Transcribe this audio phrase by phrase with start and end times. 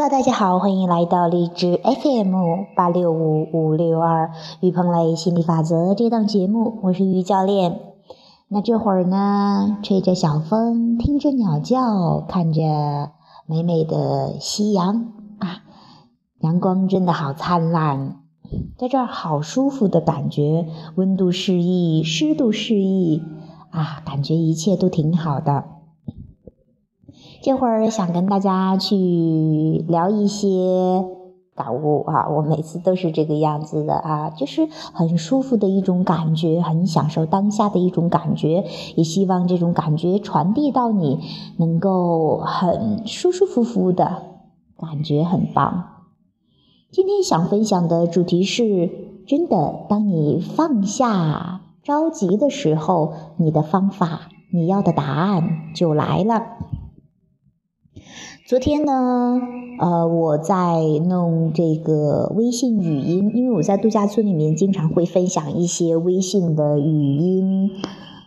[0.00, 2.34] Hello，大家好，欢迎来到荔枝 FM
[2.74, 7.78] 八六五五六二于鹏磊心理法则这档节目，我是于教练。
[8.48, 12.62] 那这会儿呢，吹着小风，听着鸟叫，看着
[13.44, 15.64] 美美的夕阳啊，
[16.38, 18.22] 阳光真的好灿烂，
[18.78, 23.22] 在这儿好舒服的感觉，温度适宜，湿度适宜
[23.70, 25.64] 啊，感觉一切都挺好的。
[27.42, 28.96] 这会儿想跟大家去
[29.88, 31.06] 聊一些
[31.54, 41.18] 感悟啊，我每次都是这个样子的啊，就是很舒服的一种感觉，很享受当下的一种感觉，也希望这种感觉传递到你，
[41.58, 44.22] 能够很舒舒服服的
[44.76, 45.84] 感觉很棒。
[46.92, 48.90] 今天想分享的主题是：
[49.26, 56.42] 真的，当你放下着急的时候，你的方法，你要的答案就来了。
[58.46, 59.40] 昨天呢，
[59.78, 67.70] 呃，我在弄这个微信语音，因为我在度假村里面经常会分享一些微信的语音，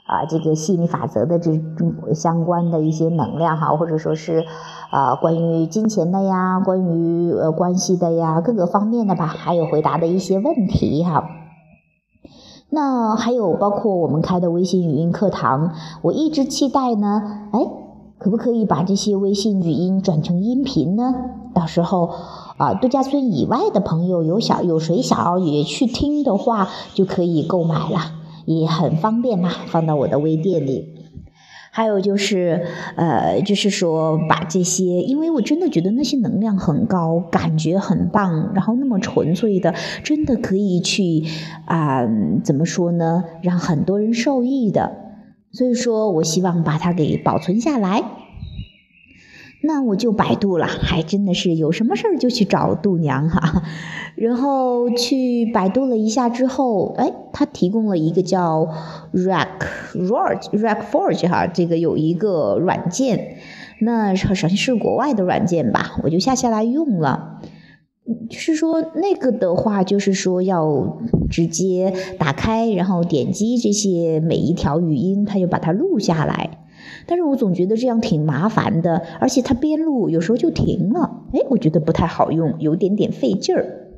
[0.08, 4.46] 啊，这个吸引力法则的这种相关的一些能量哈，或者说是
[4.92, 11.26] 啊，关于金钱的呀，关于呃关系的呀，各个方面的吧，还有回答的一些问题哈。
[12.70, 17.83] 那还有包括我们开的微信语音课堂，我一直期待呢，哎。
[18.18, 21.14] 可不可以把这些微信语音转成音频呢？
[21.54, 22.10] 到时候
[22.58, 28.00] 啊，度假村以外的朋友有想有谁想要也去听的话，就可以购买了，
[28.46, 30.90] 也很方便嘛，放到我的微店里。
[31.76, 41.24] 还有就是，呃，就是说把这些，因为我真的觉得那些能量很高，感觉很棒，然后那么纯粹的，真的可以去
[41.66, 42.08] 啊，
[42.44, 43.24] 怎么说呢？
[43.42, 45.03] 让很多人受益的。
[45.54, 48.04] 所以说我希望把它给保存下来，
[49.62, 53.64] 那我就百度了，还真的是有什么事儿就去找度娘哈，
[54.16, 58.68] 然后去百度了一下之后，哎，他提供了一个叫
[59.14, 59.60] Rack
[59.94, 63.38] Forge Rack Forge 哈，这个有一个软件，
[63.80, 67.42] 那好像是国外的软件吧，我就下下来用了。
[68.30, 71.00] 就是说，那个的话，就是说要
[71.30, 76.66] 直接打开，然后点击这些每一条语音，它就把它录下来。
[77.06, 83.92] 但是我总觉得这样挺麻烦的，而且它边录有时候就停了，哎，我觉得不太好用，有点点费劲儿。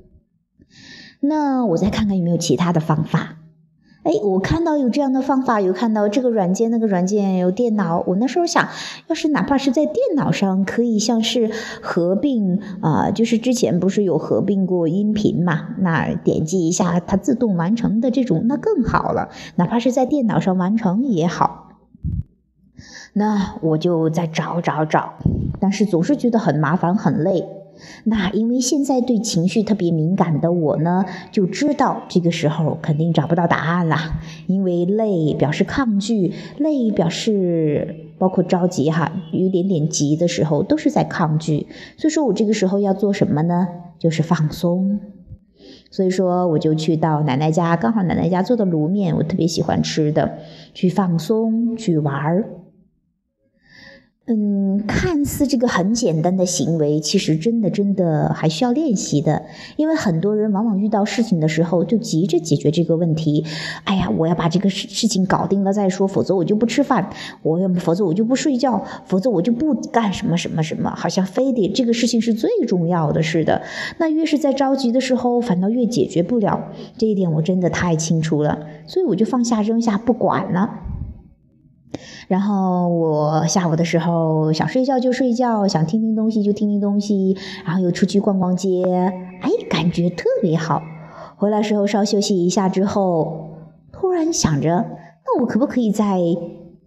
[1.21, 3.37] 那我再看看有没有其他的方法。
[4.05, 8.03] 哎，我看到有这样的方法，有看到这个软件、那个软件，有电脑。
[8.05, 8.69] 我那时候想，
[9.07, 11.49] 要是哪怕是在电脑上，可以像是
[11.81, 15.69] 合并啊，就是之前不是有合并过音频嘛？
[15.79, 19.29] 那点击一下，它自动完成的这种，那更好了。
[19.55, 21.71] 哪怕是在电脑上完成也好。
[23.13, 25.13] 那我就再找找找，
[25.59, 27.54] 但是总是觉得很麻烦、很累。
[28.05, 33.97] 那因为现在对情绪特别敏感的我呢，就知道这个时候肯定找不到答案了。
[34.47, 41.67] 因为累表示抗拒，累表示包括着急哈，有点点急的时候都是在抗拒。
[41.97, 43.67] 所以说我这个时候要做什么呢？
[43.99, 44.99] 就是放松。
[45.89, 50.39] 所以说我就去到奶奶家，刚好奶奶家做的卤面我特别喜欢吃的，
[50.73, 52.49] 去放松，去玩儿。
[54.27, 59.43] 嗯，看似这个很简单的行为，其实真的真的还需要练习的。
[59.77, 63.45] 因为很多人往往遇到事情的时候，就急着解决这个问题。
[63.83, 67.07] 哎呀，我要把这个事事情搞定了再说，否则我就不吃饭，
[67.43, 73.61] 我要否则我就不睡觉，否则我就不干什么什么什么，好像非得这个事情是最重要的似的。
[73.99, 76.71] 那越是在着急的时候，反倒越解决不了。
[76.97, 80.84] 这一点我真的太清楚了，所以我就放下扔下不管了。
[82.27, 88.83] 然后我下午的时候想睡觉就睡觉，想听听东西就听听东西，然后又出去逛逛街，
[89.41, 90.81] 哎，感觉特别好。
[91.37, 93.49] 回来时候稍休息一下之后，
[93.91, 94.69] 突然想着，
[95.25, 96.19] 那我可不可以在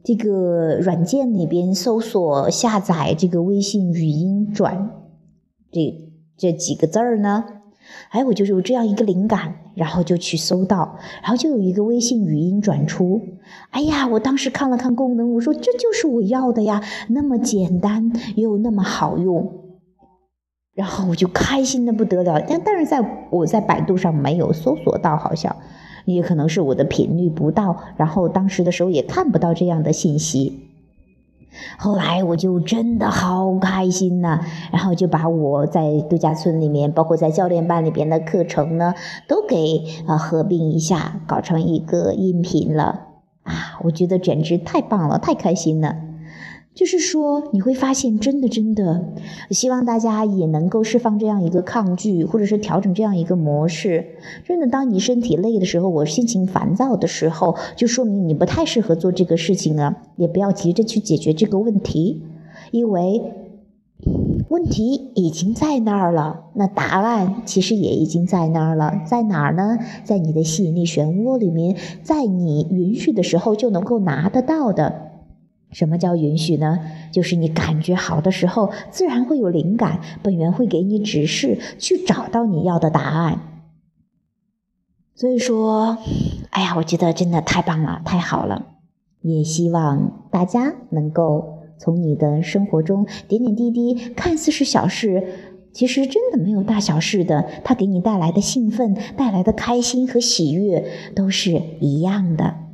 [0.03, 4.91] 这个软件里边搜索下载这个微信语音转
[5.71, 7.45] 这这几个字儿呢？
[8.11, 13.21] 哎，我就有这样一个灵感，然后就去搜到，然后就有一个微信语音转出。
[13.71, 19.53] 哎呀，我当时看了看功能，我说这就是我要的呀，那么简单又那么好用，
[20.75, 22.41] 然后我就开心的不得了。
[22.49, 25.55] 但但是在我在百度上没有搜索到，好像
[26.05, 30.68] 也可能是我的频率不到，然后当时的时候也看不到这样的信息。
[31.79, 34.41] 后来我就真的好开心呐，
[34.73, 38.95] 然后就把我在度假村里面，包括在教练班里边的课程呢，
[39.27, 43.07] 都给啊合并一下，搞成一个音频了
[43.45, 43.79] 啊！
[43.85, 46.08] 我觉得简直太棒了，太开心了。
[46.79, 49.05] 就是说，你会发现，真的，真的，
[49.51, 54.07] 希望大家也能够释放这样一个抗拒，或者是调整这样一个模式。
[54.45, 59.97] 真的，当你身体累的时候，我心情烦躁的时候，就说明你不太适合做这个事情了。
[60.15, 62.23] 也不要急着去解决这个问题，
[62.71, 63.25] 因为
[64.49, 66.45] 问题已经在那儿了。
[66.55, 69.79] 那答案其实也已经在那儿了，在哪儿呢？
[70.05, 75.08] 在你的吸引力漩涡里面，在你允许的时候就能够拿得到的。
[75.71, 76.79] 什么叫允许呢？
[77.13, 83.41] 就是你感觉好的时候，自然会有灵感，本源会给你指示，去找到你要的答案。
[85.15, 85.99] 所以说，
[86.51, 88.67] 哎呀，我觉得真的太棒了，太好了。
[89.21, 95.25] 也希望大家能够从你的生活中点点滴滴，看似是小事，
[95.73, 97.47] 其实真的没有大小事的。
[97.65, 102.68] 它给你带来的兴奋、带来的开心和喜悦，都是一样的。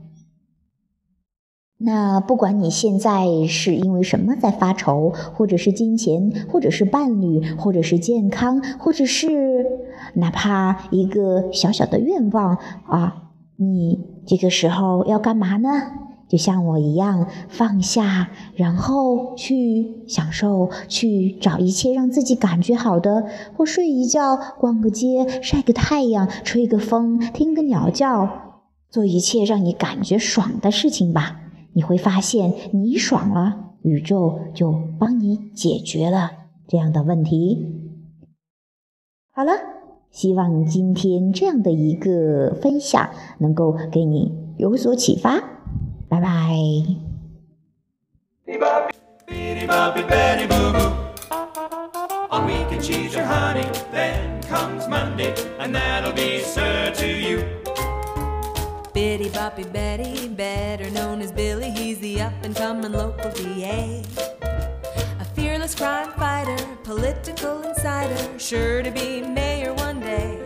[1.77, 9.67] 那不管你现在是因为什么在发愁，或者是金钱，或者是伴侣，或者是健康，或者是
[10.15, 12.57] 哪怕一个小小的愿望
[12.87, 15.69] 啊，你这个时候要干嘛呢？
[16.27, 28.29] 就像我一样，放下，然后去享受，去找一切让自己感觉好的，或睡一觉，逛个街，晒个太阳，吹个风，听个鸟叫，
[28.91, 31.41] 做一切让你感觉爽的事情吧。
[31.75, 36.31] 你会发现，你爽了，宇宙就帮你解决了
[36.67, 37.67] 这样的问题。
[39.31, 39.53] 好了，
[40.11, 45.43] 希望今天这样的一个分享能够给你有所启发。
[46.09, 46.55] 拜拜。
[58.95, 64.05] Bitty Boppy Betty, better known as Billy, he's the up and coming local DA.
[64.41, 70.41] A fearless crime fighter, political insider, sure to be mayor one day.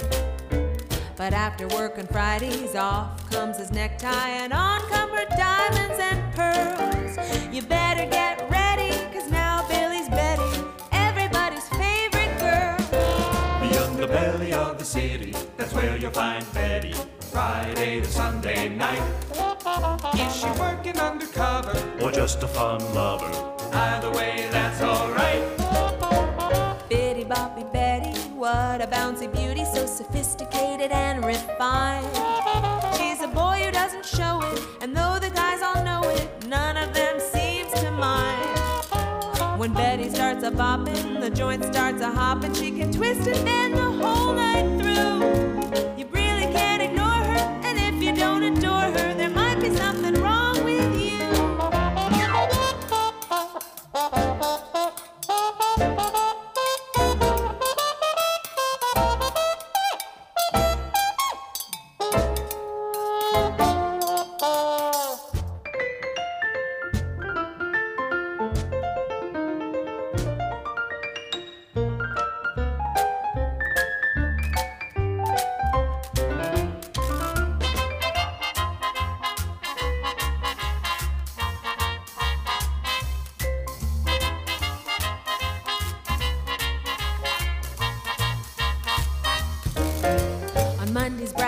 [1.15, 6.35] But after work on Fridays, off comes his necktie and on come her diamonds and
[6.35, 7.55] pearls.
[7.55, 12.79] You better get ready, cause now Billy's Betty, everybody's favorite girl.
[13.61, 16.95] Beyond the belly of the city, that's where you'll find Betty.
[17.39, 19.01] Friday to Sunday night.
[20.17, 23.31] Is she working undercover or just a fun lover?
[23.73, 25.45] Either way, that's alright.
[26.89, 32.09] Bitty Boppy Betty, what a bouncy beauty, so sophisticated and refined.
[32.97, 36.77] She's a boy who doesn't show it, and though the guys all know it, none
[36.77, 38.59] of them seems to mind.
[39.61, 43.75] When Betty starts a bopping, the joint starts a hopping, she can twist and bend
[43.75, 45.38] the whole night through.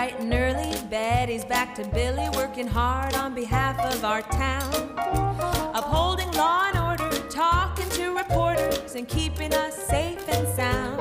[0.01, 4.73] Bright and early, Betty's back to Billy, working hard on behalf of our town.
[5.75, 10.99] Upholding law and order, talking to reporters, and keeping us safe and sound.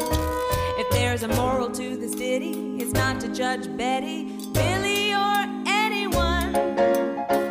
[0.82, 6.52] If there's a moral to this ditty, it's not to judge Betty, Billy, or anyone.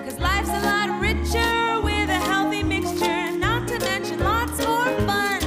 [0.06, 5.40] Cause life's a lot richer with a healthy mixture, not to mention lots more fun.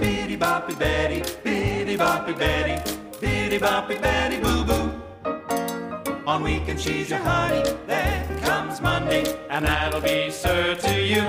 [0.00, 4.81] Bitty boppy Betty, bitty boppy Betty, bitty boppy Betty boo boo.
[6.32, 11.20] On weekends she's your honey, then comes Monday, and that'll be sir to you.